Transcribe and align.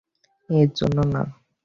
এর 0.49 0.69
জন্য 0.79 0.97
না। 1.13 1.21